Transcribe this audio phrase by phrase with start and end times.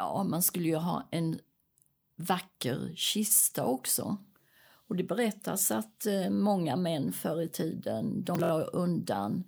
[0.00, 1.38] Ja, man skulle ju ha en
[2.16, 4.16] vacker kista också.
[4.88, 9.44] Och det berättas att eh, många män förr i tiden de la undan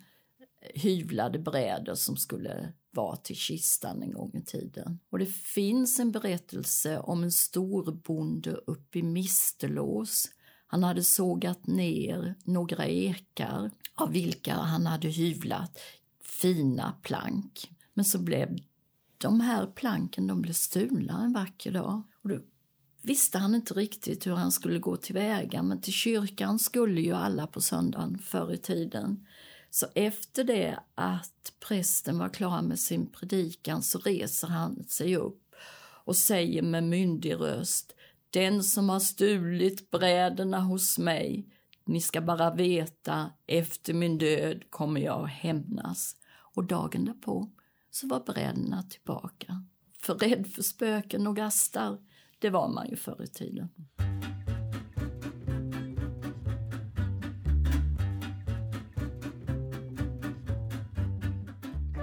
[0.61, 4.99] eh, hyvlade brädor som skulle vara till kistan en gång i tiden.
[5.09, 10.29] Och det finns en berättelse om en storbonde uppe i Mistelås.
[10.67, 15.79] Han hade sågat ner några ekar av vilka han hade hyvlat
[16.21, 17.71] fina plank.
[17.93, 18.57] Men så blev
[19.23, 22.03] de här planken de blev stulna en vacker dag.
[22.23, 22.39] Och då
[23.01, 27.47] visste han inte riktigt hur han skulle gå tillväga men till kyrkan skulle ju alla
[27.47, 29.27] på söndagen förr i tiden.
[29.69, 35.55] Så efter det att prästen var klar med sin predikan så reser han sig upp
[36.05, 37.95] och säger med myndig röst
[38.29, 41.47] Den som har stulit bräderna hos mig,
[41.85, 46.15] ni ska bara veta, efter min död kommer jag att hämnas.
[46.55, 47.49] Och dagen därpå
[47.95, 49.63] så var bräderna tillbaka.
[50.01, 51.97] För rädd för spöken och gastar,
[52.39, 53.69] det var man ju förr i tiden.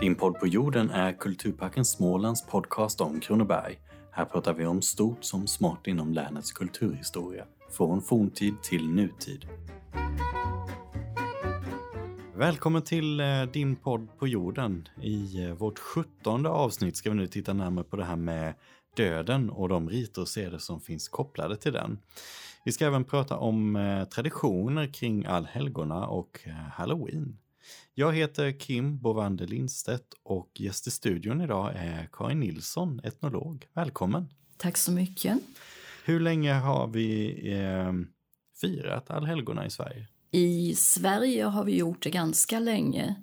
[0.01, 3.79] Din podd på jorden är Kulturparken Smålands podcast om Kronoberg.
[4.13, 9.47] Här pratar vi om stort som smått inom länets kulturhistoria, från forntid till nutid.
[12.41, 14.89] Välkommen till eh, din podd på jorden.
[15.03, 18.55] I eh, vårt sjuttonde avsnitt ska vi nu titta närmare på det här med
[18.97, 21.99] döden och de riter och seder som finns kopplade till den.
[22.65, 26.41] Vi ska även prata om eh, traditioner kring allhelgona och
[26.73, 27.39] halloween.
[27.95, 33.67] Jag heter Kim Bovander Lindstedt och gäst i studion idag är Karin Nilsson, etnolog.
[33.73, 34.29] Välkommen!
[34.57, 35.39] Tack så mycket!
[36.05, 37.93] Hur länge har vi eh,
[38.61, 40.07] firat allhelgona i Sverige?
[40.31, 43.15] I Sverige har vi gjort det ganska länge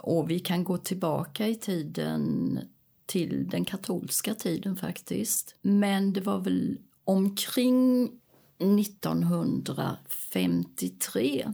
[0.00, 2.58] och vi kan gå tillbaka i tiden
[3.06, 5.54] till den katolska tiden faktiskt.
[5.62, 8.10] Men det var väl omkring
[8.58, 11.52] 1953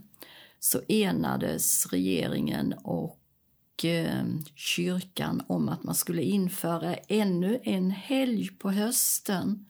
[0.61, 4.25] så enades regeringen och eh,
[4.55, 9.67] kyrkan om att man skulle införa ännu en helg på hösten.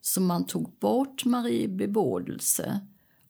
[0.00, 2.80] Så man tog bort Marie bebådelse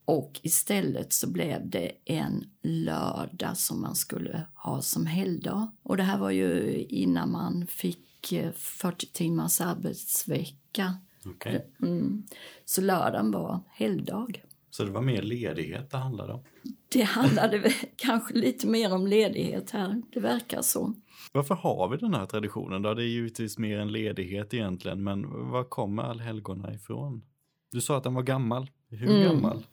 [0.04, 5.72] och istället så blev det en lördag som man skulle ha som helgdag.
[5.82, 10.96] Och det här var ju innan man fick 40 eh, timmars arbetsvecka.
[11.26, 11.60] Okay.
[11.82, 12.22] Mm.
[12.64, 14.42] Så lördagen var helgdag.
[14.70, 16.44] Så det var mer ledighet det handlade om?
[16.88, 20.94] Det handlade kanske lite mer om ledighet här, det verkar så.
[21.32, 22.94] Varför har vi den här traditionen då?
[22.94, 27.22] Det är givetvis mer än ledighet egentligen, men var kommer allhelgona ifrån?
[27.70, 28.70] Du sa att den var gammal.
[28.88, 29.22] Hur mm.
[29.22, 29.66] gammal?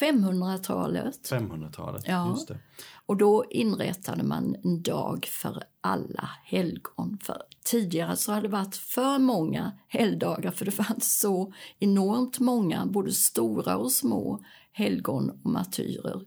[0.00, 1.30] 500-talet.
[1.30, 2.30] 500-talet, ja.
[2.30, 2.58] just det.
[3.06, 7.18] Och då inrättade man en dag för alla helgon.
[7.22, 12.86] För tidigare så hade det varit för många helgdagar för det fanns så enormt många,
[12.86, 16.22] både stora och små, helgon och martyrer.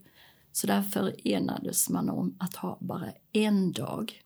[0.51, 4.21] Så därför enades man om att ha bara en dag.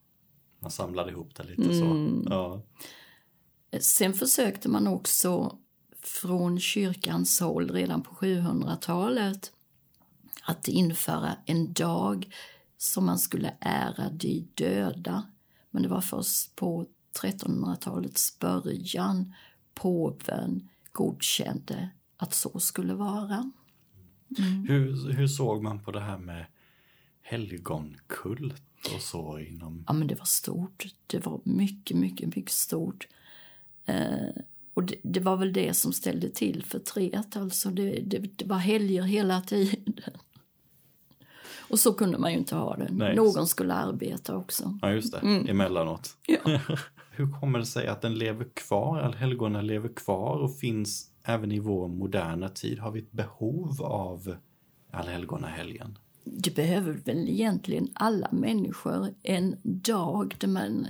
[0.59, 1.85] Man samlade ihop det lite så.
[1.85, 2.27] Mm.
[2.29, 2.61] Ja.
[3.79, 5.57] Sen försökte man också
[6.03, 9.51] från kyrkans håll redan på 700-talet
[10.43, 12.33] att införa en dag
[12.77, 15.23] som man skulle ära de döda.
[15.71, 16.85] Men det var först på
[17.21, 19.33] 1300-talets början
[19.73, 23.51] påven godkände att så skulle vara.
[24.37, 24.65] Mm.
[24.67, 26.45] Hur, hur såg man på det här med
[27.21, 28.63] helgonkult
[28.95, 29.83] och så inom?
[29.87, 30.85] Ja men det var stort.
[31.07, 33.07] Det var mycket, mycket, mycket stort.
[33.85, 34.29] Eh,
[34.73, 38.45] och det, det, var väl det som ställde till för tret, alltså det, det, det
[38.45, 39.94] var helger hela tiden.
[41.69, 42.88] Och så kunde man ju inte ha det.
[42.91, 43.16] Nej.
[43.16, 44.79] Någon skulle arbeta också.
[44.81, 45.17] Ja, just det.
[45.17, 45.47] Mm.
[45.47, 46.17] Emellanåt.
[46.28, 46.38] Ja.
[47.12, 51.59] Hur kommer det sig att den lever kvar, allhelgona lever kvar och finns även i
[51.59, 52.79] vår moderna tid?
[52.79, 54.35] Har vi ett behov av
[54.91, 55.97] allhelgonahelgen?
[56.23, 60.88] Det behöver väl egentligen alla människor en dag där man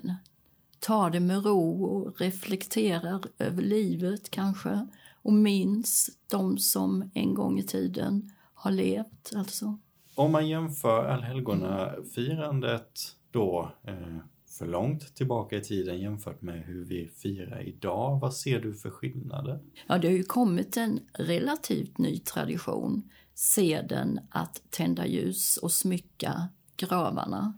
[0.83, 4.87] tar det med ro och reflekterar över livet kanske
[5.21, 9.77] och minns de som en gång i tiden har levt alltså.
[10.15, 12.99] Om man jämför allhelgonafirandet
[13.31, 14.17] då eh,
[14.57, 18.89] för långt tillbaka i tiden jämfört med hur vi firar idag, vad ser du för
[18.89, 19.59] skillnader?
[19.87, 26.49] Ja, det har ju kommit en relativt ny tradition, seden att tända ljus och smycka
[26.77, 27.53] gravarna.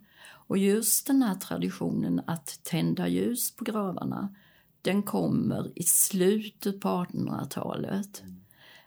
[0.47, 4.35] Och just den här traditionen att tända ljus på gravarna,
[4.81, 8.23] den kommer i slutet på 1800-talet.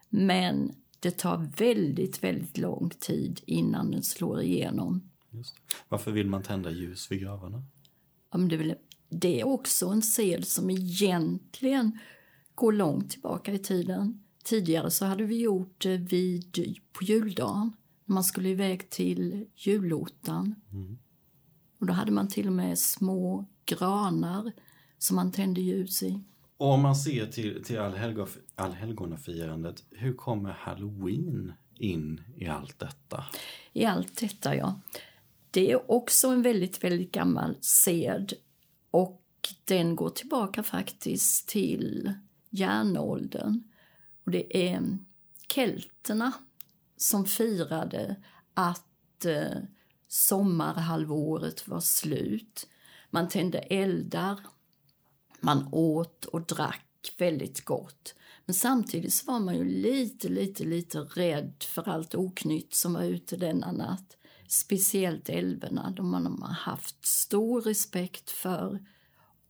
[0.08, 5.10] Men det tar väldigt, väldigt lång tid innan den slår igenom.
[5.88, 7.64] Varför vill man tända ljus vid gravarna?
[8.32, 8.74] Ja, det är väl
[9.08, 11.98] det är också en sed som egentligen
[12.54, 14.24] går långt tillbaka i tiden.
[14.44, 17.72] Tidigare så hade vi gjort det vid, på juldagen,
[18.04, 20.54] när man skulle iväg till julottan.
[20.72, 20.98] Mm.
[21.78, 24.52] Och då hade man till och med små granar
[24.98, 26.20] som man tände ljus i.
[26.56, 33.24] Och om man ser till, till allhelg- allhelgonafirandet, hur kommer halloween in i allt detta?
[33.72, 34.80] I allt detta, ja.
[35.50, 38.32] Det är också en väldigt, väldigt gammal sed
[38.90, 39.22] och
[39.64, 42.12] den går tillbaka faktiskt till
[42.50, 43.62] järnåldern.
[44.24, 44.98] Och det är
[45.54, 46.32] kelterna
[46.96, 48.16] som firade
[48.54, 49.58] att eh,
[50.08, 52.66] sommarhalvåret var slut.
[53.10, 54.40] Man tände eldar,
[55.40, 58.14] man åt och drack väldigt gott.
[58.46, 63.04] Men samtidigt så var man ju lite, lite, lite rädd för allt oknytt som var
[63.04, 64.16] ute denna natt.
[64.48, 68.84] Speciellt älvorna, de man har haft stor respekt för.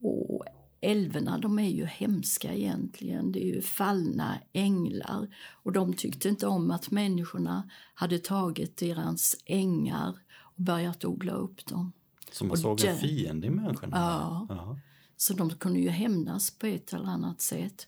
[0.00, 0.44] Och
[0.80, 3.32] älvorna, de är ju hemska egentligen.
[3.32, 5.34] Det är ju fallna änglar.
[5.62, 10.18] Och de tyckte inte om att människorna hade tagit deras ängar
[10.58, 11.92] börjat odla upp dem.
[12.32, 13.96] Så man Och såg en fiende i människorna?
[13.96, 14.46] Ja.
[14.48, 14.78] Ja.
[15.16, 17.86] Så de kunde ju hämnas på ett eller annat sätt.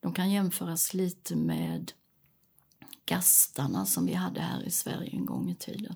[0.00, 1.92] De kan jämföras lite med
[3.06, 5.94] gastarna som vi hade här i Sverige en gång i tiden.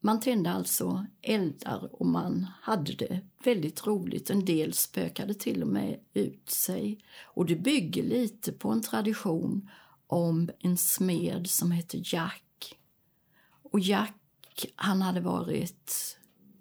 [0.00, 4.30] Man tände alltså eldar och man hade det väldigt roligt.
[4.30, 7.04] En del spökade till och med ut sig.
[7.24, 9.70] Och det bygger lite på en tradition
[10.06, 12.78] om en smed som hette Jack.
[13.62, 14.14] Och Jack,
[14.76, 16.16] han hade varit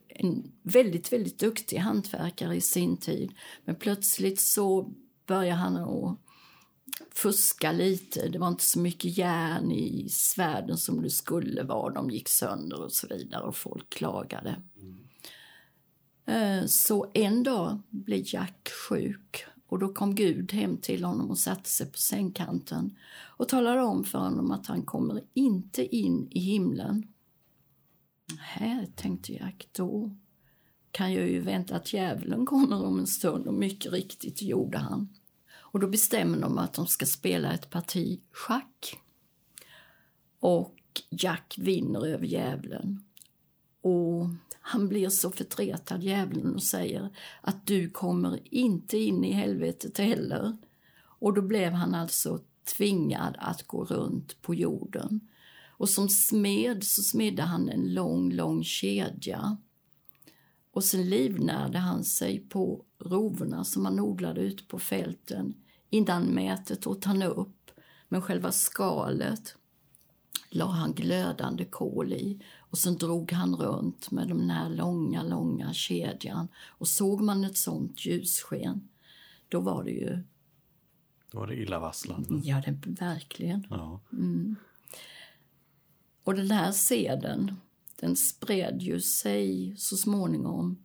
[0.07, 3.31] en väldigt, väldigt duktig hantverkare i sin tid.
[3.66, 4.94] Men plötsligt så
[5.28, 6.19] började han att
[7.12, 8.28] fuska lite.
[8.28, 11.94] Det var inte så mycket järn i svärden som det skulle vara.
[11.94, 14.62] De gick sönder och så vidare och folk klagade.
[16.25, 21.38] Eh, så en dag blev Jack sjuk och då kom Gud hem till honom och
[21.38, 22.98] satte sig på sängkanten
[23.38, 27.07] och talade om för honom att han kommer inte in i himlen.
[28.37, 30.15] Här tänkte Jack, då
[30.91, 35.09] kan jag ju vänta att djävulen kommer om en stund och mycket riktigt gjorde han.
[35.71, 38.99] Och då bestämmer de att de ska spela ett parti schack.
[40.39, 40.75] Och
[41.09, 43.03] Jack vinner över djävulen.
[43.81, 44.27] Och
[44.61, 47.09] han blir så förtretad, djävulen, och säger
[47.41, 50.57] att du kommer inte in i helvetet heller.
[51.01, 52.39] Och då blev han alltså
[52.77, 55.29] tvingad att gå runt på jorden.
[55.79, 59.57] Och som smed så smedde han en lång, lång kedja.
[60.71, 65.53] Och sen livnärde han sig på rovorna som han odlade ute på fälten.
[65.89, 67.71] Innan mätet åt han upp,
[68.09, 69.55] men själva skalet
[70.49, 75.73] la han glödande kol i och sen drog han runt med den här långa, långa
[75.73, 76.47] kedjan.
[76.67, 78.89] Och såg man ett sånt ljussken,
[79.49, 80.23] då var det ju,
[81.31, 82.41] Då var det illavarslande.
[82.43, 83.67] ja det verkligen.
[83.69, 83.99] Ja.
[86.29, 87.55] Och den här seden,
[87.99, 90.77] den spred ju sig så småningom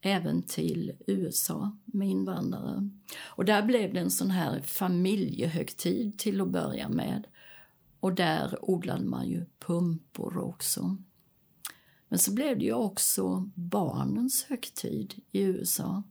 [0.00, 2.90] även till USA med invandrare.
[3.18, 7.26] Och där blev det en sån här familjehögtid till att börja med.
[8.00, 10.96] Och där odlade man ju pumpor också.
[12.08, 16.02] Men så blev det ju också barnens högtid i USA.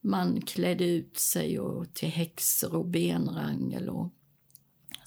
[0.00, 4.12] Man klädde ut sig och till häxor och benrangel och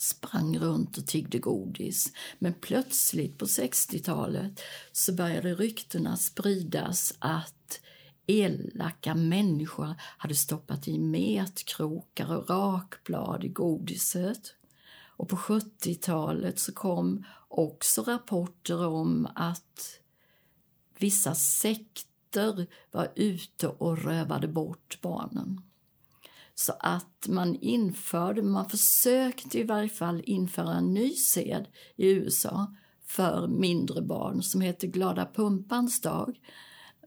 [0.03, 2.13] sprang runt och tiggde godis.
[2.39, 7.79] Men plötsligt på 60-talet så började ryktena spridas att
[8.27, 14.55] elaka människor hade stoppat i metkrokar och rakblad i godiset.
[15.15, 19.99] Och på 70-talet så kom också rapporter om att
[20.97, 25.61] vissa sekter var ute och rövade bort barnen.
[26.55, 32.75] Så att man införde, man försökte i varje fall införa en ny sed i USA
[33.05, 36.39] för mindre barn som heter Glada pumpans dag.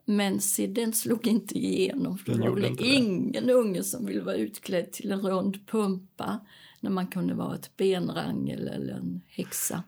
[0.05, 2.87] Men se, den slog inte igenom för det var väl det.
[2.87, 6.41] ingen unge som ville vara utklädd till en rund pumpa
[6.81, 9.83] när man kunde vara ett benrangel eller en häxa.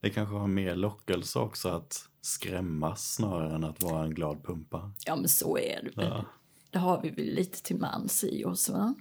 [0.00, 4.92] Det kanske har mer lockelse också att skrämmas snarare än att vara en glad pumpa.
[5.06, 6.02] Ja, men så är det.
[6.02, 6.24] Ja.
[6.74, 8.94] Det har vi väl lite till mans i oss, va?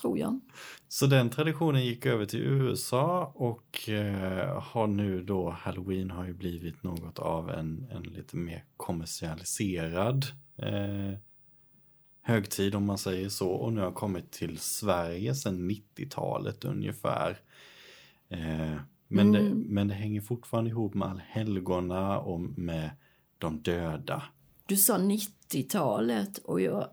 [0.00, 0.40] Tror jag.
[0.88, 6.34] Så den traditionen gick över till USA och eh, har nu då, halloween har ju
[6.34, 10.26] blivit något av en, en lite mer kommersialiserad
[10.56, 11.18] eh,
[12.22, 17.38] högtid om man säger så och nu har kommit till Sverige sedan 90-talet ungefär.
[18.28, 18.76] Eh,
[19.08, 22.90] men, det, men det hänger fortfarande ihop med allhelgona och med
[23.38, 24.22] de döda.
[24.68, 26.88] Du sa 90-talet och jag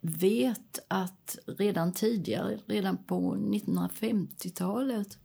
[0.00, 5.18] vet att redan tidigare, redan på 1950-talet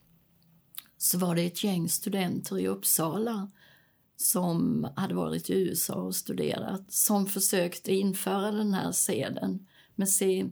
[0.98, 3.52] så var det ett gäng studenter i Uppsala
[4.18, 9.68] som hade varit i USA och studerat som försökte införa den här seden.
[9.96, 10.50] Men se,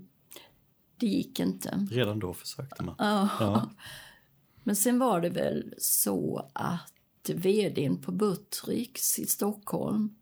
[0.97, 1.87] det gick inte.
[1.91, 2.95] Redan då försökte man.
[2.97, 3.29] Ja.
[3.39, 3.69] Ja.
[4.63, 10.15] Men sen var det väl så att vdn på Buttricks i Stockholm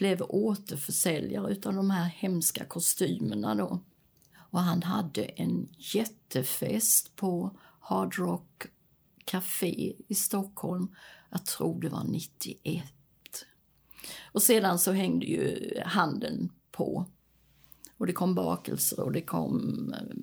[0.00, 3.80] blev återförsäljare utav de här hemska kostymerna då.
[4.50, 8.62] Och han hade en jättefest på Hard Rock
[9.24, 10.94] Café i Stockholm.
[11.30, 12.84] Jag tror det var 91.
[14.32, 17.06] Och sedan så hängde ju handeln på.
[17.96, 19.94] Och det kom bakelser och det kom...
[19.94, 20.16] eh,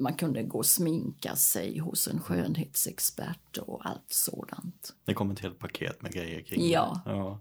[0.00, 4.94] Man kunde gå och sminka sig hos en skönhetsexpert och allt sådant.
[5.04, 7.02] Det kom ett helt paket med grejer kring Ja.
[7.04, 7.10] det.
[7.10, 7.40] ja.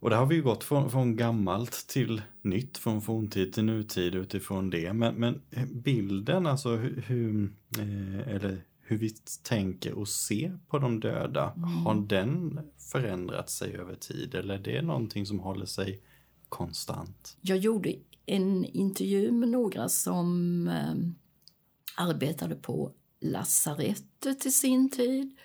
[0.00, 4.14] Och det har vi ju gått från, från gammalt till nytt, från forntid till nutid
[4.14, 4.92] utifrån det.
[4.92, 5.40] Men, men
[5.72, 9.10] bilden, alltså hur, hur, eh, eller hur vi
[9.42, 12.60] tänker och ser på de döda, har den
[12.92, 14.34] förändrat sig över tid?
[14.34, 16.02] Eller är det någonting som håller sig
[16.48, 17.36] konstant?
[17.40, 17.94] Jag gjorde
[18.26, 20.94] en intervju med några som eh,
[22.06, 25.38] arbetade på lasarettet i sin tid.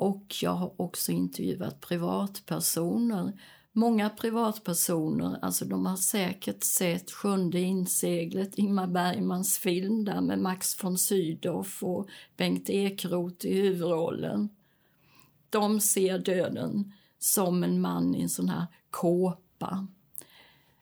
[0.00, 3.32] Och jag har också intervjuat privatpersoner.
[3.72, 10.84] Många privatpersoner, alltså de har säkert sett Sjunde inseglet, Ingmar Bergmans film där med Max
[10.84, 14.48] von Sydow och Bengt Ekeroth i huvudrollen.
[15.50, 19.86] De ser döden som en man i en sån här kåpa.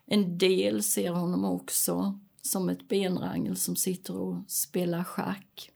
[0.07, 5.71] En del ser honom också som ett benrangel som sitter och spelar schack.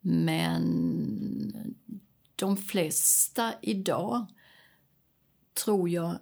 [0.00, 0.64] Men
[2.38, 4.26] de flesta idag
[5.64, 6.18] tror jag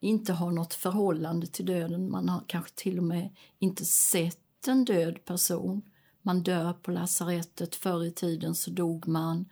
[0.00, 2.10] inte har något förhållande till döden.
[2.10, 5.82] Man har kanske till och med inte sett en död person.
[6.22, 7.74] Man dör på lasarettet.
[7.74, 9.48] Förr i tiden så dog man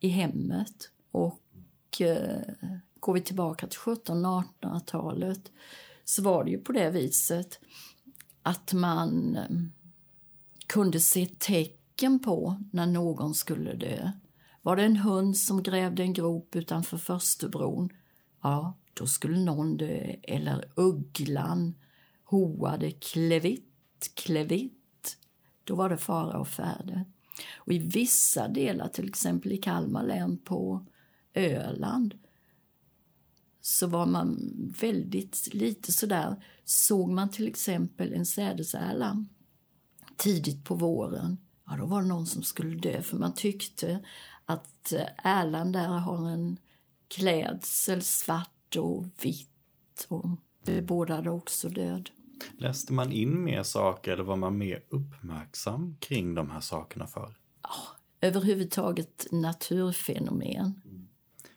[0.00, 0.90] i hemmet.
[1.10, 2.42] Och eh,
[3.00, 5.52] går vi tillbaka till 1700-1800-talet
[6.04, 7.60] så var det ju på det viset
[8.42, 9.56] att man eh,
[10.66, 14.12] kunde se tecken på när någon skulle dö.
[14.64, 17.90] Var det en hund som grävde en grop utanför Förstubron,
[18.42, 20.14] ja, då skulle någon dö.
[20.22, 21.74] Eller ugglan
[22.24, 25.16] hoade klevitt, klevitt,
[25.64, 27.04] då var det fara och färde.
[27.56, 30.86] Och i vissa delar, till exempel i Kalmar län på
[31.34, 32.14] Öland,
[33.60, 36.44] så var man väldigt lite sådär.
[36.64, 39.26] Såg man till exempel en sädesärla
[40.16, 44.04] tidigt på våren, ja då var det någon som skulle dö för man tyckte
[44.44, 46.56] att eh, ärlan där har en
[47.08, 50.26] klädsel svart och vitt och
[50.64, 52.10] bebådade också död.
[52.58, 57.34] Läste man in mer saker eller var man mer uppmärksam kring de här sakerna för?
[58.20, 60.80] Överhuvudtaget naturfenomen.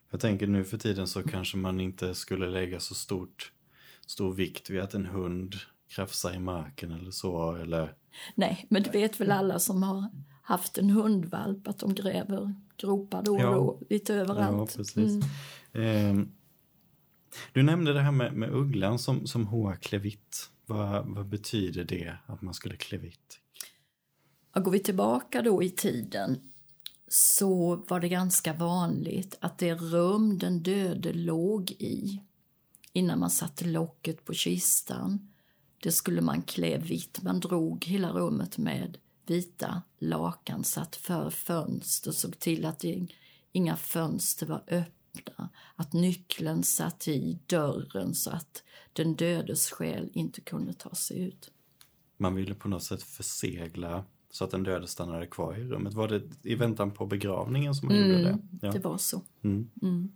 [0.09, 3.51] Jag tänker nu för tiden så kanske man inte skulle lägga så stort,
[4.05, 5.55] stor vikt vid att en hund
[5.87, 7.55] krafsar i marken eller så.
[7.55, 7.93] Eller,
[8.35, 10.09] Nej, men det vet väl alla som har
[10.41, 13.51] haft en hundvalp att de gräver gropar då och Ja.
[13.51, 14.75] då lite ja, överallt.
[14.77, 15.23] precis.
[15.73, 16.31] Ehm,
[17.53, 20.49] du nämnde det här med, med ugglan som, som hoa klevitt.
[20.65, 23.39] Vad, vad betyder det att man skulle klevitt?
[24.53, 26.37] Ja, Går vi tillbaka då i tiden
[27.07, 32.21] så var det ganska vanligt att det rum den döde låg i
[32.93, 35.31] innan man satte locket på kistan,
[35.79, 37.23] det skulle man klä vitt.
[37.23, 42.83] Man drog hela rummet med vita lakan, satt för fönster, såg till att
[43.51, 50.41] inga fönster var öppna, att nyckeln satt i dörren så att den dödes själ inte
[50.41, 51.51] kunde ta sig ut.
[52.17, 55.93] Man ville på något sätt försegla så att den döde stannade kvar i rummet.
[55.93, 58.39] Var det i väntan på begravningen som man gjorde det?
[58.61, 58.71] Ja.
[58.71, 59.21] Det var så.
[59.41, 59.69] Mm.
[59.81, 60.11] Mm.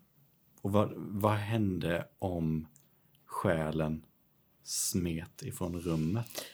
[0.62, 2.68] Och vad, vad hände om
[3.26, 4.06] själen
[4.64, 6.46] smet ifrån rummet?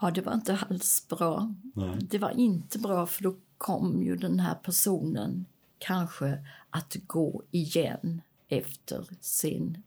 [0.00, 1.54] Ja, det var inte alls bra.
[1.74, 1.98] Nej.
[2.00, 5.46] Det var inte bra för då kom ju den här personen
[5.78, 9.82] kanske att gå igen efter sin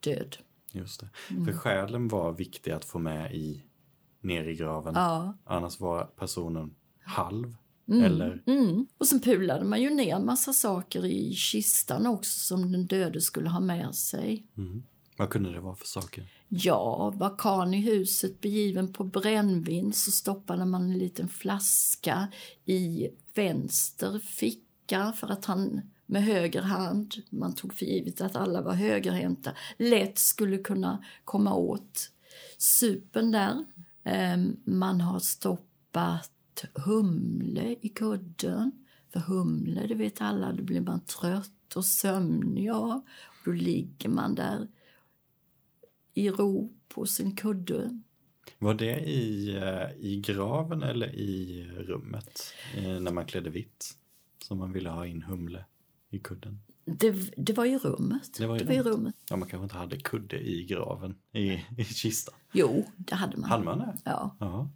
[0.00, 0.36] död.
[0.72, 1.08] Just det.
[1.44, 3.62] För själen var viktig att få med i
[4.20, 4.94] ner i graven.
[4.94, 5.34] Ja.
[5.44, 7.56] Annars var personen halv.
[7.88, 8.04] Mm.
[8.04, 8.86] Eller Mm.
[8.98, 13.48] Och sen pulade man ju ner massa saker i kistan också som den döde skulle
[13.48, 14.46] ha med sig.
[14.56, 14.82] mm,
[15.16, 16.32] vad kunde det vara för saker?
[16.48, 22.28] Ja, var karln i huset begiven på brännvin så stoppade man en liten flaska
[22.64, 28.62] i vänster ficka för att han med höger hand, man tog för givet att alla
[28.62, 32.10] var högerhänta, lätt skulle kunna komma åt
[32.58, 33.64] supen där.
[34.04, 38.72] Ehm, man har stoppat humle i kudden.
[39.12, 43.00] För humle, det vet alla, då blir man trött och sömnig av.
[43.44, 44.68] Då ligger man där
[46.16, 48.00] i ro på sin kudde.
[48.58, 52.42] Var det i, eh, i graven eller i rummet
[52.76, 53.96] eh, när man klädde vitt?
[54.44, 55.64] Som man ville ha in humle
[56.10, 56.58] i kudden?
[56.84, 58.34] Det, det var i rummet.
[58.38, 59.14] Det var i det var i rummet.
[59.30, 62.34] Ja, man kanske inte hade kudde i graven, i, i kistan.
[62.52, 63.50] Jo, det hade man.
[63.50, 63.96] Hade man det?
[64.04, 64.36] Ja.
[64.40, 64.70] Ja.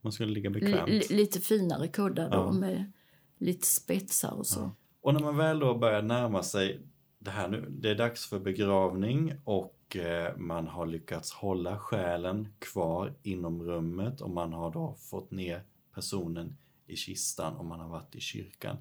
[0.00, 0.88] Man skulle ligga bekvämt.
[0.88, 2.52] l- lite finare kuddar då Ja.
[2.52, 2.92] med
[3.38, 4.70] lite spetsar och så.
[5.00, 6.80] Och när man väl då börjar närma sig
[7.18, 11.78] det här nu, det är dags för begravning och och eh, man har lyckats hålla
[11.78, 15.62] själen kvar inom rummet och man har då fått ner
[15.94, 18.76] personen i kistan och man har varit i kyrkan.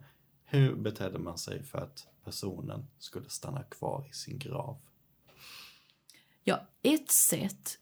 [0.46, 4.78] Hur betedde man sig för att personen skulle stanna kvar i sin grav?
[6.44, 7.80] Ja, ett sätt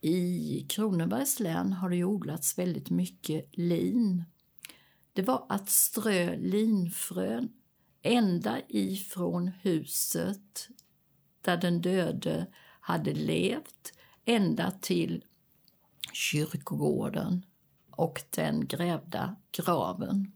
[0.00, 4.24] i Kronobergs län har det odlats väldigt mycket lin.
[5.12, 7.48] Det var att strö linfrön
[8.02, 10.68] ända ifrån huset
[11.40, 12.46] där den döde
[12.80, 13.92] hade levt
[14.24, 15.24] ända till
[16.12, 17.44] kyrkogården
[17.90, 20.32] och den grävda graven.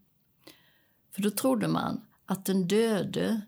[1.11, 3.41] För då trodde man att den döde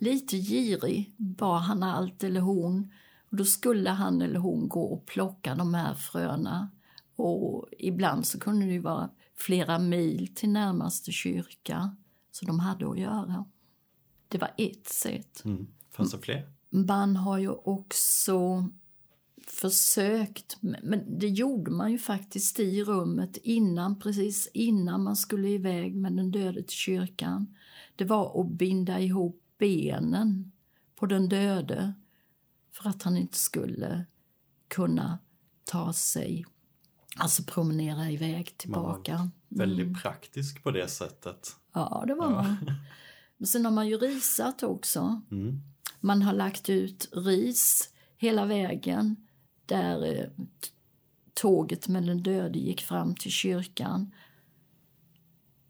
[0.00, 2.92] lite girig var han allt eller hon.
[3.30, 6.70] Och då skulle han eller hon gå och plocka de här fröna.
[7.16, 11.96] Och ibland så kunde det vara flera mil till närmaste kyrka.
[12.30, 13.44] Så de hade att göra.
[14.28, 15.44] Det var ett sätt.
[15.44, 15.66] Mm.
[15.92, 16.48] Fanns det fler?
[16.70, 18.68] Man har ju också
[19.46, 25.94] försökt, men det gjorde man ju faktiskt i rummet innan, precis innan man skulle iväg
[25.94, 27.56] med den döde till kyrkan.
[27.96, 30.52] Det var att binda ihop benen
[30.96, 31.94] på den döde
[32.72, 34.04] för att han inte skulle
[34.68, 35.18] kunna
[35.64, 36.44] ta sig,
[37.16, 39.30] alltså promenera iväg tillbaka.
[39.48, 41.56] Väldigt praktisk på det sättet.
[41.72, 42.56] Ja, det var man.
[43.36, 45.20] Men sen har man ju risat också.
[45.30, 45.60] Mm.
[46.04, 49.16] Man har lagt ut ris hela vägen
[49.66, 50.46] där eh,
[51.34, 54.14] tåget med den döde gick fram till kyrkan.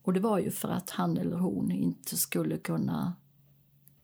[0.03, 3.15] Och det var ju för att han eller hon inte skulle kunna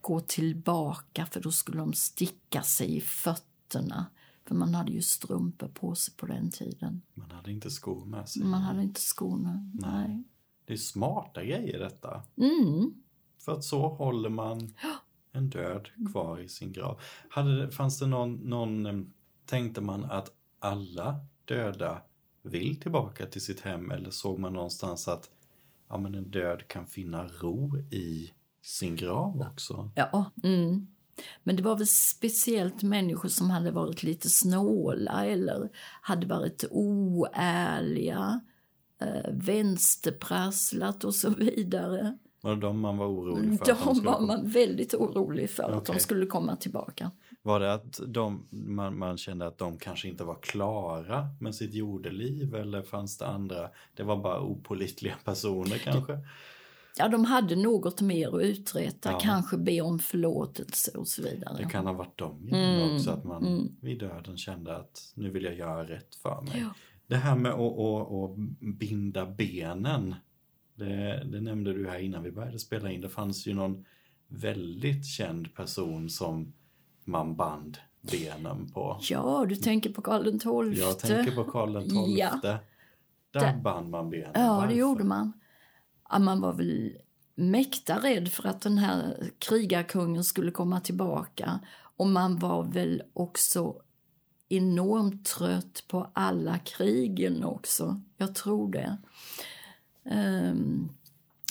[0.00, 4.06] gå tillbaka för då skulle de sticka sig i fötterna.
[4.44, 7.02] För man hade ju strumpor på sig på den tiden.
[7.14, 8.44] Man hade inte skor med sig.
[8.44, 9.70] Man hade inte skorna.
[9.74, 10.24] Nej.
[10.64, 12.22] Det är smarta grejer detta.
[12.36, 12.94] Mm.
[13.38, 14.74] För att så håller man
[15.32, 17.00] en död kvar i sin grav.
[17.28, 19.12] Hade det, fanns det någon, någon, ehm,
[19.46, 22.02] tänkte man att alla döda
[22.42, 25.30] vill tillbaka till sitt hem eller såg man någonstans att
[25.88, 29.90] ja, men en död kan finna ro i sin grav också?
[29.94, 30.30] Ja.
[30.42, 30.86] Mm.
[31.42, 35.68] Men det var väl speciellt människor som hade varit lite snåla eller
[36.00, 38.40] hade varit oärliga,
[39.00, 42.18] eh, vänsterprasslat och så vidare.
[42.48, 43.72] Var det de man var orolig för?
[43.72, 45.94] att de var man väldigt orolig för att Okej.
[45.94, 47.11] de skulle komma tillbaka.
[47.42, 51.74] Var det att de, man, man kände att de kanske inte var klara med sitt
[51.74, 53.70] jordeliv eller fanns det andra?
[53.94, 56.18] Det var bara opolitliga personer kanske?
[56.98, 59.18] Ja, de hade något mer att uträtta, Ja.
[59.22, 61.56] kanske be om förlåtelse och så vidare.
[61.58, 63.76] Det kan ha varit de Mm, också, att man mm.
[63.80, 66.61] vid döden kände att nu vill jag göra rätt för mig.
[66.61, 66.74] Ja.
[67.06, 68.37] Det här med att, att, att
[68.78, 70.14] binda benen,
[70.78, 73.00] det, det nämnde du här innan vi började spela in.
[73.00, 73.84] Det fanns ju någon
[74.28, 76.52] väldigt känd person som
[77.04, 78.98] man band benen på.
[79.02, 80.80] Ja, du tänker på Karl XII.
[80.80, 82.18] Jag tänker på Karl XII.
[82.18, 82.38] Ja.
[82.42, 82.58] Där
[83.30, 84.30] Där- band man benen.
[84.34, 84.68] Ja, Varför?
[84.68, 85.32] det gjorde man.
[86.10, 86.92] Ja, man var väl
[87.34, 91.60] mäkta rädd för att den här krigarkungen skulle komma tillbaka.
[91.96, 93.82] Och man var väl också
[94.48, 98.00] enormt trött på alla krigen också.
[98.16, 98.96] Jag tror det.
[100.08, 100.88] Ehm,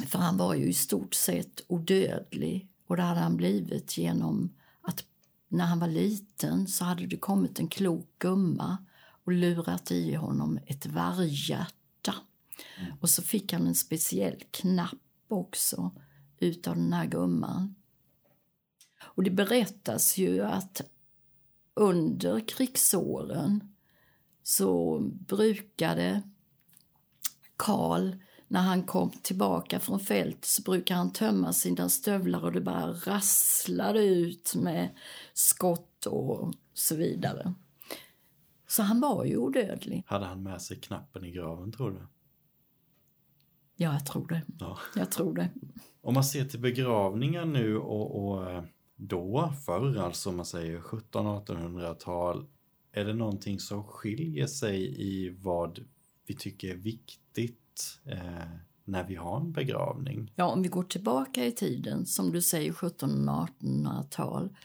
[0.07, 2.67] för han var ju i stort sett odödlig.
[2.87, 5.05] Och det hade han blivit genom att
[5.47, 8.77] när han var liten så hade det kommit en klok gumma
[9.25, 12.15] och lurat i honom ett varghjärta.
[13.01, 15.91] Och så fick han en speciell knapp också
[16.39, 17.75] utav den här gumman.
[18.99, 20.81] Och det berättas ju att
[21.73, 23.73] under krigsåren
[24.43, 26.21] så brukade
[27.55, 28.15] Karl,
[28.47, 32.93] när han kom tillbaka från fält så brukade han tömma sina stövlar och det bara
[32.93, 34.89] rasslade ut med
[35.33, 37.53] skott och så vidare.
[38.67, 40.03] Så han var ju odödlig.
[40.07, 42.07] Hade han med sig knappen i graven tror du?
[43.75, 44.41] Ja, jag tror det.
[44.59, 44.77] Ja.
[44.95, 45.49] Jag tror det.
[46.01, 48.63] Om man ser till begravningar nu och, och eh,
[48.95, 52.47] då, förr alltså, man säger 1700-1800-tal,
[52.91, 55.79] är det någonting som skiljer sig i vad
[56.25, 57.59] vi tycker är viktigt
[58.05, 58.19] eh,
[58.85, 60.33] när vi har en begravning?
[60.35, 64.55] Ja, om vi går tillbaka i tiden, som du säger 1700 och 1800-tal,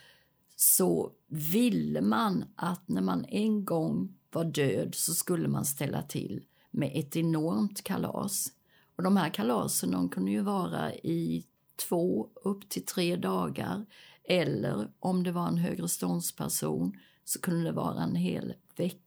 [0.56, 6.44] så ville man att när man en gång var död så skulle man ställa till
[6.70, 8.52] med ett enormt kalas.
[8.96, 11.44] Och de här kalasen de kunde ju vara i
[11.88, 13.86] två upp till tre dagar
[14.24, 16.92] eller om det var en högre ståndsperson
[17.24, 18.98] så kunde det vara en hel vecka.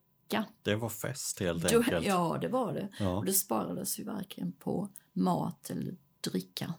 [0.63, 2.05] Det var fest helt Då- enkelt.
[2.05, 2.89] Ja, det var det.
[2.99, 3.17] Ja.
[3.17, 6.73] Och det sparades ju varken på mat eller dricka.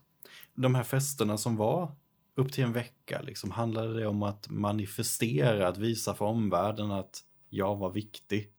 [0.55, 1.93] De här festerna som var
[2.35, 7.25] upp till en vecka, liksom, handlade det om att manifestera, att visa för omvärlden att
[7.49, 8.53] jag var viktig?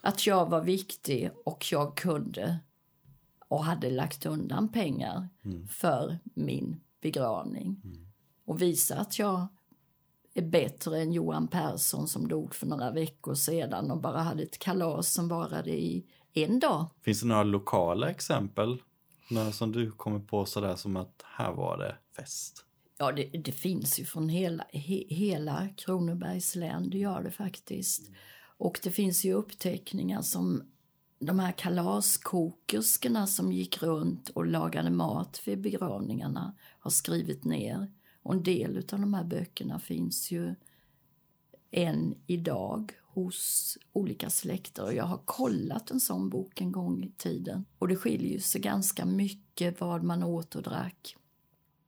[0.00, 2.58] Att jag var viktig och jag kunde
[3.48, 5.28] och hade lagt undan pengar
[5.68, 7.82] för min begravning.
[8.44, 9.46] Och visa att jag
[10.34, 14.58] är bättre än Johan Persson som dog för några veckor sedan och bara hade ett
[14.58, 16.86] kalas som varade i en dag.
[17.02, 18.82] Finns det några lokala exempel?
[19.30, 22.64] Några som du kommer på sådär som att här var det fest?
[22.98, 28.10] Ja, det, det finns ju från hela, he, hela Kronobergs län, det gör det faktiskt.
[28.58, 30.62] Och det finns ju uppteckningar som
[31.18, 37.92] de här kalaskokerskorna som gick runt och lagade mat vid begravningarna har skrivit ner.
[38.22, 40.54] Och en del av de här böckerna finns ju
[41.70, 44.84] än idag hos olika släkter.
[44.84, 47.64] Och jag har kollat en sån bok en gång i tiden.
[47.78, 51.16] Och det skiljer ju sig ganska mycket vad man åt och drack.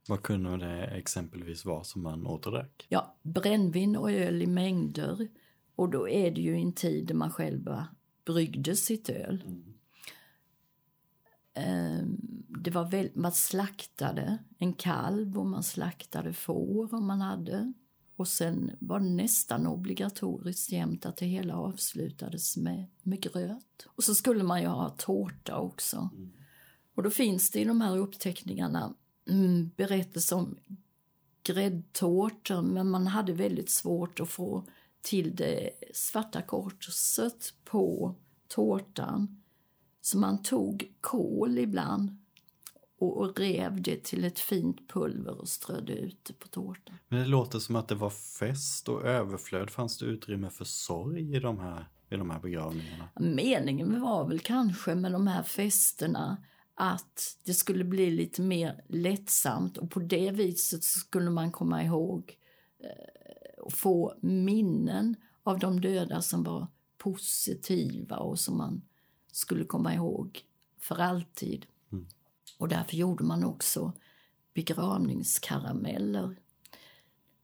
[0.08, 2.86] Vad kunde det exempelvis vara som man återdrack?
[2.88, 5.28] Ja, brännvin och öl i mängder.
[5.74, 7.88] Och då är det ju en tid där man själva
[8.24, 9.44] bryggde sitt öl.
[9.46, 9.71] Ehm,
[12.48, 17.72] Det var väl, man slaktade en kalv och man slaktade får om man hade.
[18.16, 23.86] Och sen var det nästan obligatoriskt jämt att det hela avslutades med, med gröt.
[23.86, 26.10] Och så skulle man ju ha tårta också.
[26.94, 28.94] Och då finns det i de här uppteckningarna
[29.28, 30.58] mm, berättelser om
[31.42, 34.64] gräddtårtor men man hade väldigt svårt att få
[35.02, 38.14] till det svarta korset på
[38.48, 39.41] tårtan.
[40.02, 42.18] Så man tog kol ibland
[42.98, 46.94] och, rev det till ett fint pulver och strödde ut det på tårtan.
[47.08, 49.70] Men det låter som att det var fest och överflöd.
[49.70, 53.08] Fanns det utrymme för sorg i de här, i de här begravningarna?
[53.20, 56.36] Meningen var väl kanske med de här festerna
[56.74, 62.36] att det skulle bli lite mer lättsamt och på det viset skulle man komma ihåg
[62.78, 66.66] eh, och få minnen av de döda som var
[66.98, 68.82] positiva och som man
[69.32, 70.44] skulle komma ihåg
[70.78, 71.66] för alltid.
[72.58, 73.92] Och därför gjorde man också
[74.54, 76.36] begravningskarameller.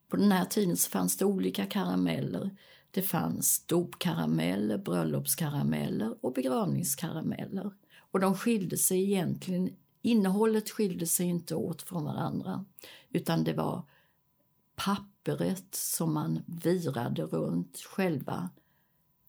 [0.09, 2.57] På den här tiden fanns det olika karameller.
[2.91, 7.73] Det fanns dopkarameller, bröllopskarameller och begravningskarameller.
[8.11, 12.65] Och de skilde sig egentligen, innehållet skilde sig inte åt från varandra.
[13.11, 13.83] Utan det var
[14.77, 18.51] pappret som man virade runt själva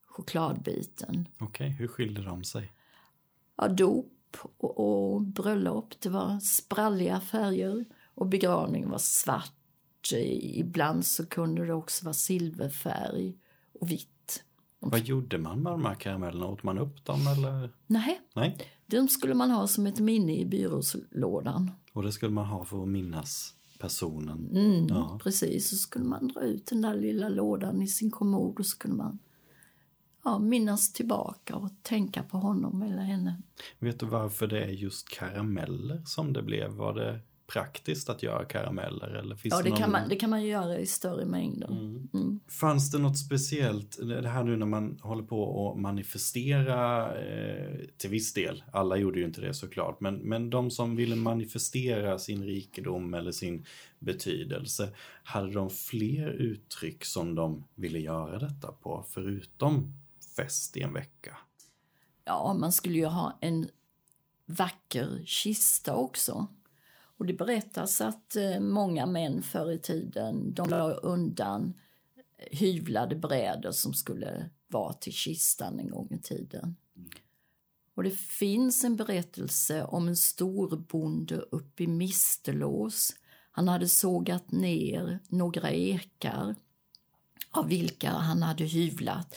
[0.09, 1.27] chokladbiten.
[1.39, 2.73] Okej, hur skilde de sig?
[3.57, 4.79] Ja, dop och,
[5.13, 9.53] och bröllop, det var spralliga färger och begravning var svart.
[10.41, 13.37] Ibland så kunde det också vara silverfärg
[13.79, 14.43] och vitt.
[14.79, 16.47] Vad gjorde man med de här karamellerna?
[16.47, 17.69] Åt man upp dem eller?
[17.87, 18.57] Nej, Nej.
[18.87, 21.71] de skulle man ha som ett minne i byrålådan.
[21.93, 24.49] Och det skulle man ha för att minnas personen?
[24.51, 25.19] Mm, Ja.
[25.23, 28.77] Precis, så skulle man dra ut den där lilla lådan i sin kommod och så
[28.77, 29.19] kunde man
[30.29, 33.41] ja, minnas tillbaka och tänka på honom eller henne.
[33.79, 36.71] Vet du varför det är just karameller som det blev?
[36.71, 37.19] Var det
[37.53, 39.07] praktiskt att göra karameller?
[39.07, 39.77] Eller finns Ja, det någon...
[39.77, 41.67] kan, man, det kan man ju göra i större mängder.
[41.67, 42.39] Mm.
[42.47, 48.09] Fanns det något speciellt, det här nu när man håller på att manifestera eh, till
[48.09, 52.43] viss del, alla gjorde ju inte det såklart, men, men de som ville manifestera sin
[52.43, 53.65] rikedom eller sin
[53.99, 54.89] betydelse,
[55.23, 59.93] hade de fler uttryck som de ville göra detta på, förutom
[60.43, 61.37] fest i en vecka?
[62.25, 63.69] Ja, man skulle ju ha en
[64.45, 66.47] vacker kista också.
[67.17, 71.73] Och det berättas att eh, många män förr i tiden, de la undan
[72.51, 76.75] hyvlade brädor som skulle vara till kistan en gång i tiden.
[77.95, 83.15] Och det finns en berättelse om en storbonde uppe i Mistelås.
[83.51, 86.55] Han hade sågat ner några ekar
[87.51, 89.35] av vilka han hade hyvlat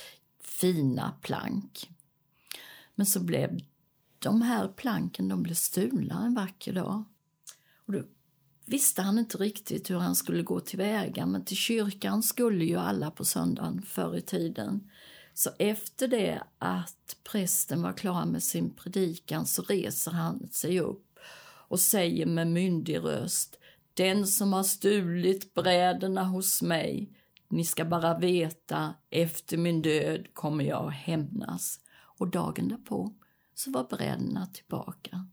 [0.62, 1.90] fina plank.
[2.94, 3.60] Men så blev
[4.18, 7.04] de här planken de blev stulna en vacker dag.
[7.86, 8.02] Och då
[8.66, 13.10] visste han inte riktigt hur han skulle gå tillväga men till kyrkan skulle ju alla
[13.10, 14.90] på söndagen förr i tiden.
[15.34, 21.18] Så efter det att prästen var klar med sin predikan så reser han sig upp
[21.68, 23.58] och säger med myndig röst
[23.94, 27.10] Den som har stulit bräderna hos mig,
[27.52, 31.80] ni ska bara veta, efter min död kommer jag att hämnas.
[32.18, 33.14] Och dagen därpå
[33.54, 35.26] så var bräderna tillbaka.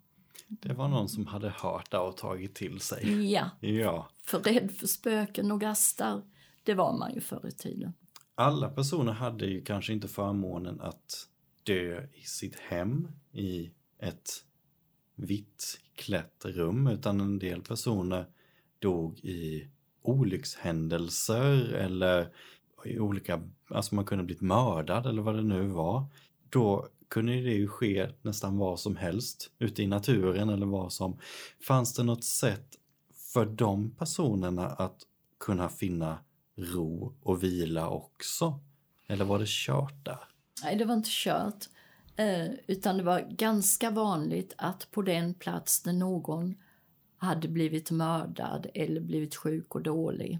[0.48, 3.32] Det var någon som hade hört det och tagit till sig.
[3.32, 4.10] Ja, Ja.
[4.24, 6.22] för rädd för spöken och gastar,
[6.64, 7.94] det var man ju förr i tiden.
[8.36, 11.28] Alla personer hade ju kanske inte förmånen att
[11.64, 14.30] dö i sitt hem i ett
[15.16, 18.26] vitt klätt rum utan en del personer
[18.80, 19.68] dog i
[20.10, 22.28] olyckshändelser eller
[22.86, 26.06] i olika, alltså man kunde blivit mördad eller vad det nu var.
[26.50, 31.20] Då kunde det ju ske nästan vad som helst ute i naturen eller vad som.
[31.68, 32.76] Fanns det något sätt
[33.34, 34.98] för de personerna att
[35.40, 36.18] kunna finna
[36.56, 38.60] ro och vila också?
[39.08, 40.20] Eller var det kört där?
[40.64, 41.66] Nej, det var inte kört.
[42.16, 46.56] Eh, utan det var ganska vanligt att på den plats där någon
[47.20, 50.40] hade blivit mördad eller blivit sjuk och dålig.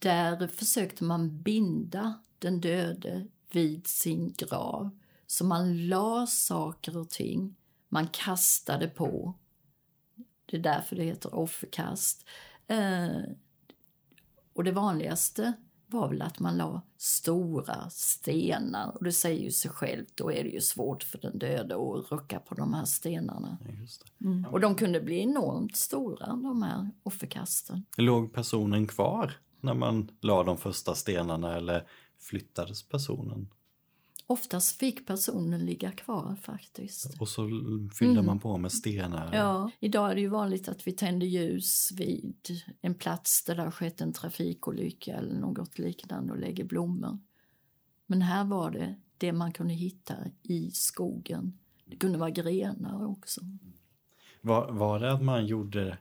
[0.00, 4.90] Där försökte man binda den döde vid sin grav.
[5.26, 7.56] Så man la saker och ting,
[7.88, 9.34] man kastade på.
[10.46, 12.26] Det är därför det heter offerkast.
[12.66, 13.20] Eh,
[14.52, 15.52] och det vanligaste
[15.92, 18.96] var väl att man la stora stenar.
[18.96, 22.12] Och det säger ju sig självt, då är det ju svårt för den döde att
[22.12, 23.58] rucka på de här stenarna.
[24.18, 24.48] Det.
[24.50, 27.84] Och de kunde bli enormt stora, de här offerkasten.
[27.96, 31.86] Låg personen kvar när man la de första stenarna eller
[32.20, 33.48] flyttades personen?
[34.26, 37.20] Oftast fick personen ligga kvar faktiskt.
[37.20, 37.48] Och så
[37.98, 39.30] fyllde man på med stenar.
[39.34, 42.36] Ja, idag är det ju vanligt att vi tänder ljus vid
[42.80, 47.18] en plats där det har skett en trafikolycka eller något liknande och lägger blommor.
[48.06, 51.58] Men här var det det man kunde hitta i skogen.
[51.84, 53.40] Det kunde vara grenar också.
[54.40, 55.98] Var, var det att man gjorde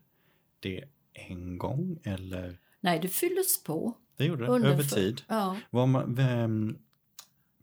[0.60, 2.60] det en gång eller?
[2.80, 3.98] Nej, det fylldes på.
[4.18, 5.22] Det gjorde det över tid.
[5.28, 6.78] Ja, Var man, vem,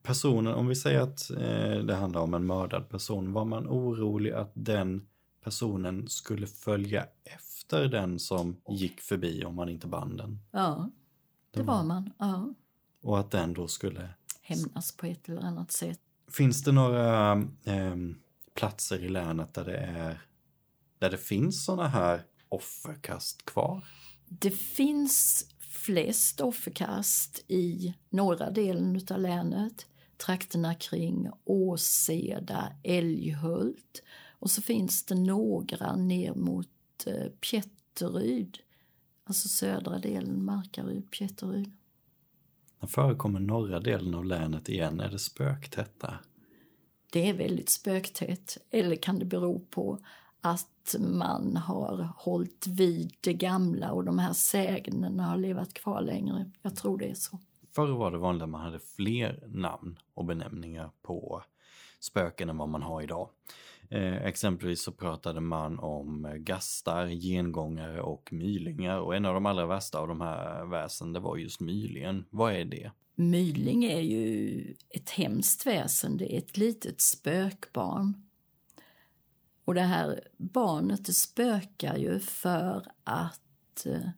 [0.03, 4.33] personen, om vi säger att eh, det handlar om en mördad person, var man orolig
[4.33, 5.07] att den
[5.45, 10.41] personen skulle följa efter den som gick förbi om man inte band den?
[10.51, 10.91] ja
[11.51, 12.11] det var man.
[12.19, 12.55] Ja.
[13.03, 14.09] Och att den då skulle...
[14.43, 16.01] Hämnas på ett eller annat sätt.
[16.31, 17.33] Finns det några
[17.65, 17.97] eh,
[18.55, 20.21] platser i länet där det är
[20.99, 23.85] där det finns sådana här offerkast kvar?
[24.29, 25.47] Det finns
[25.89, 29.87] flest offerkast i norra delen av länet.
[30.17, 34.03] Trakterna kring Åseda, Älghult.
[34.39, 36.69] Och så finns det några ner mot
[37.07, 38.59] eh, Pjätteryd.
[39.25, 41.73] Alltså södra delen, Markaryd, Pjätteryd.
[42.81, 45.01] När förekommer norra delen av länet igen?
[45.01, 46.21] Är det spöktätt där?
[47.13, 48.59] Det är väldigt spöktätt.
[48.71, 49.99] Eller kan det bero på
[50.41, 56.51] att man har hållit vid det gamla och de här sägnerna har levat kvar längre.
[56.63, 57.39] Jag tror det är så.
[57.71, 61.43] Förr var det vanligt att man hade fler namn och benämningar på
[62.01, 63.29] spöken än vad man har idag.
[63.91, 69.47] Eh, exempelvis så pratade man om eh, gastar, gengångare och mylingar och en av de
[69.47, 72.25] allra värsta av de här väsen det var just mylingen.
[72.31, 72.91] Vad är det?
[73.15, 76.17] Myling är ju ett hemskt väsen.
[76.17, 78.28] Det är ett litet spökbarn.
[79.69, 84.09] Och det här barnet det spökar ju för att eh,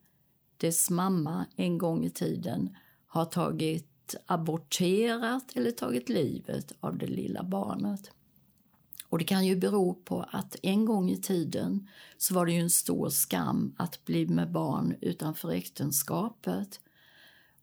[0.57, 2.75] dess mamma en gång i tiden
[3.07, 8.11] har tagit aborterat eller tagit livet av det lilla barnet.
[9.09, 11.87] Och det kan ju bero på att en gång i tiden
[12.17, 16.79] så var det ju en stor skam att bli med barn utanför äktenskapet.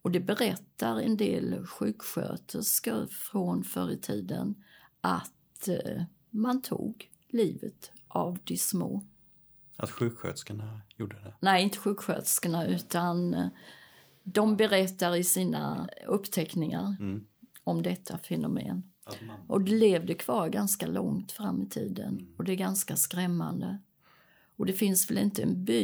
[0.03, 4.55] Och det berättar en del sjuksköterskor från förr i tiden
[5.01, 9.05] att eh, man tog livet av de små.
[9.77, 11.35] Att sjuksköterskorna gjorde det?
[11.41, 13.47] Nej, inte sjuksköterskorna utan eh,
[14.23, 17.27] de berättar i sina uppteckningar Mm.
[17.65, 18.83] om detta fenomen.
[19.27, 19.41] Man...
[19.47, 23.79] Och det levde kvar ganska långt fram i tiden och det är ganska skrämmande.
[24.57, 25.83] Och det finns väl inte en by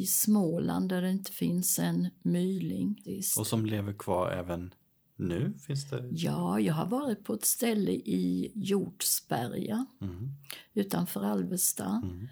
[0.00, 3.02] i Småland där det inte finns en myling.
[3.38, 4.74] Och som lever kvar även
[5.20, 5.52] nu?
[5.66, 6.08] Finns det?
[6.10, 10.28] Ja, jag har varit på ett ställe i Hjortsberga Mm.
[10.74, 12.00] utanför Alvesta.
[12.04, 12.28] Mm.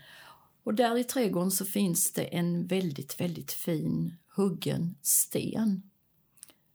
[0.63, 5.83] Och där i trädgården så finns det en väldigt, väldigt fin huggen sten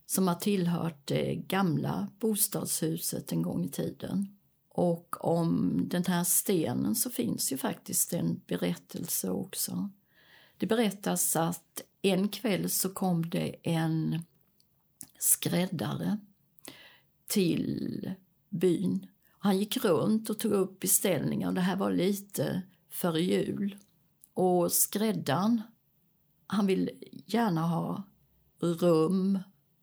[0.06, 4.38] som har tillhört det gamla bostadshuset en gång i tiden.
[4.69, 9.89] Och om den här stenen så finns ju faktiskt en berättelse också.
[10.58, 14.19] Det berättas att en kväll så kom det en
[15.23, 16.17] skräddare
[17.27, 18.12] till
[18.49, 19.07] byn.
[19.39, 21.51] Han gick runt och tog upp beställningar.
[21.51, 23.77] Det här var lite före jul.
[24.33, 25.62] Och skräddaren,
[26.47, 26.89] han vill
[27.25, 28.03] gärna ha
[28.59, 29.39] rum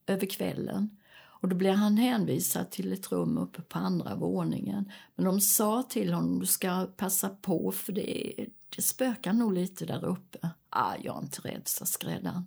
[0.06, 0.96] över kvällen.
[1.12, 4.92] Och då blev han hänvisad till ett rum uppe på andra våningen.
[5.14, 8.34] Men de sa till honom, du ska passa på för det,
[8.76, 10.50] det spökar nog lite där uppe.
[10.70, 12.46] Ah, jag är inte rädd, sa skräddaren.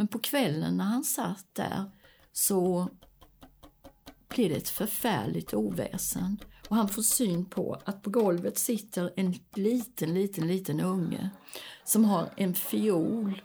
[0.00, 1.90] Men på kvällen när han satt där
[2.32, 2.88] så
[4.28, 6.38] blir det ett förfärligt oväsen.
[6.68, 11.30] Och han får syn på att på golvet sitter en liten, liten, liten unge
[11.84, 13.42] som har en fiol.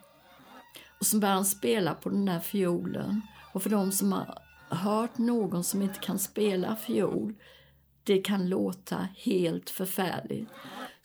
[1.00, 3.22] Och så börjar han spela på den där fiolen.
[3.54, 4.38] Och för de som har
[4.70, 7.36] hört någon som inte kan spela fiol,
[8.04, 10.50] det kan låta helt förfärligt.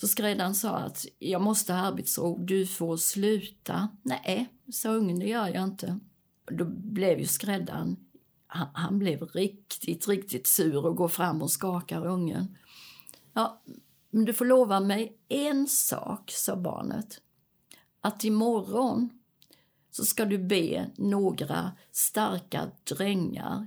[0.00, 3.88] Så skräddaren sa att jag måste ha arbetsro, du får sluta.
[4.02, 5.98] Nej, sa ungen, det gör jag inte.
[6.50, 7.96] Då blev ju skräddaren,
[8.46, 12.56] han, han blev riktigt, riktigt sur och går fram och skakar ungen.
[13.32, 13.62] Ja,
[14.10, 17.20] men du får lova mig en sak, sa barnet.
[18.00, 19.10] Att imorgon
[19.90, 23.66] så ska du be några starka drängar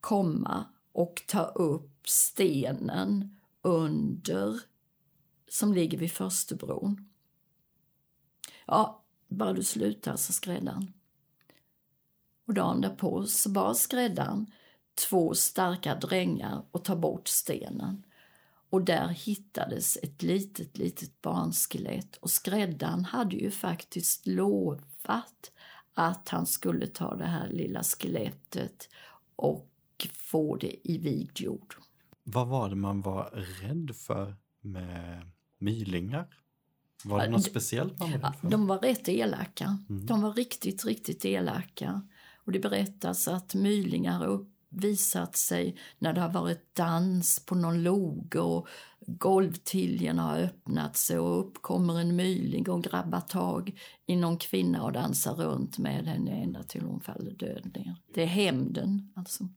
[0.00, 4.60] komma och ta upp stenen under
[5.50, 7.08] som ligger vid Förstebron.
[8.66, 10.92] Ja, bara du slutar, sa skräddaren.
[12.46, 14.46] Och dagen därpå så bad skräddaren
[15.08, 18.04] två starka drängar och ta bort stenen.
[18.70, 25.52] Och där hittades ett litet, litet barnskelett och skräddaren hade ju faktiskt lovat
[25.94, 28.88] att han skulle ta det här lilla skelettet
[29.36, 29.68] och
[30.12, 31.74] få det i vigd jord.
[32.22, 33.30] Vad var det man var
[33.62, 36.26] rädd för med mylingar?
[37.04, 38.50] Var det något speciellt man var för?
[38.50, 39.78] De var rätt elaka.
[39.88, 40.06] Mm.
[40.06, 42.02] De var riktigt, riktigt elaka.
[42.44, 47.82] Och det berättas att mylingar har visat sig när det har varit dans på någon
[47.82, 48.68] loge och
[49.06, 54.82] golvtiljen har öppnat sig och upp kommer en myling och grabbar tag i någon kvinna
[54.82, 57.96] och dansar runt med henne ända till hon faller död ner.
[58.14, 59.48] Det är hämnden alltså.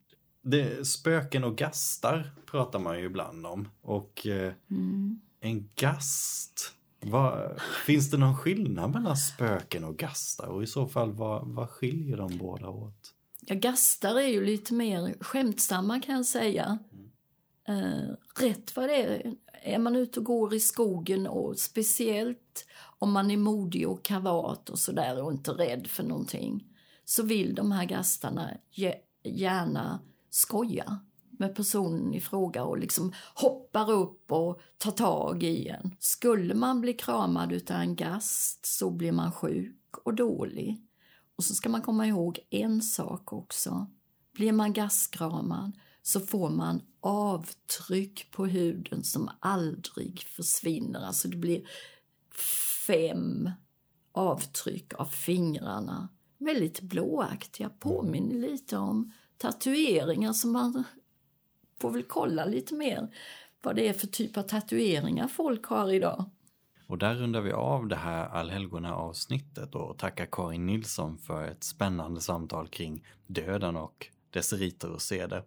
[0.41, 3.69] Det, spöken och gastar pratar man ju ibland om.
[3.81, 10.47] Och eh, mm en gast, vad, finns det någon skillnad mellan spöken och gastar?
[10.47, 13.13] Och i så fall, vad, vad skiljer de båda åt?
[13.41, 16.79] Ja, gastar är ju lite mer skämtsamma kan jag säga.
[16.93, 17.11] Mm.
[17.67, 22.65] Eh, rätt vad det är, är man ute och går i skogen och speciellt
[22.99, 26.63] om man är modig och kavat och sådär och inte rädd för någonting
[27.05, 28.57] så vill de här gastarna
[29.23, 29.99] gärna
[30.29, 30.99] skoja
[31.41, 35.95] med personen i fråga och liksom hoppar upp och tar tag i en.
[35.99, 40.87] Skulle man bli kramad utav en gast så blir man sjuk och dålig.
[41.35, 43.91] Och så ska man komma ihåg en sak också.
[44.33, 50.99] Blir man gastkramad så får man avtryck på huden som aldrig försvinner.
[50.99, 51.67] Alltså det blir
[52.87, 53.49] fem
[54.11, 56.09] avtryck av fingrarna.
[56.37, 60.83] Väldigt blåaktiga, påminner lite om tatueringar som man
[61.81, 63.07] får väl kolla lite mer
[63.63, 66.25] vad det är för typ av tatueringar folk har idag.
[66.87, 71.63] Och där rundar vi av det här allhelgona avsnittet och tackar Karin Nilsson för ett
[71.63, 75.43] spännande samtal kring döden och dess riter och seder.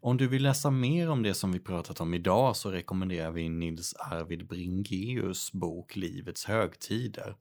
[0.00, 3.48] Om du vill läsa mer om det som vi pratat om idag så rekommenderar vi
[3.48, 7.36] Nils Arvid Bringeus bok Livets högtider.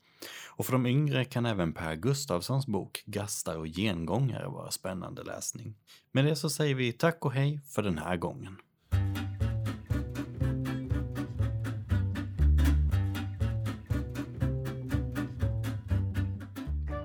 [0.48, 5.76] Och för de yngre kan även Per Gustavssons bok Gastar och gengångare vara spännande läsning.
[6.12, 8.58] Med det så säger vi tack och hej för den här gången.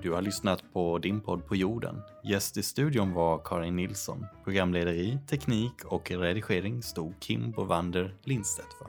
[0.05, 2.01] Du har lyssnat på Din podd på jorden.
[2.23, 4.25] Gäst i studion var Karin Nilsson.
[4.43, 8.87] Programledare i teknik och redigering stod Kim Bovander Lindstedt för.